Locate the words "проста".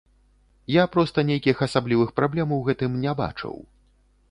0.95-1.25